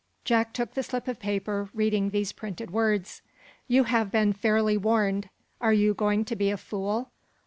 Jack 0.25 0.51
took 0.51 0.73
the 0.73 0.81
slip 0.81 1.07
of 1.07 1.19
paper, 1.19 1.69
reading 1.75 2.09
these 2.09 2.31
printed 2.31 2.71
words: 2.71 3.21
"You 3.67 3.83
have 3.83 4.09
been 4.09 4.33
fairly 4.33 4.75
warned. 4.75 5.29
Are 5.59 5.73
you 5.73 5.93
going 5.93 6.25
to 6.25 6.35
be 6.35 6.49
a 6.49 6.57
fool? 6.57 7.11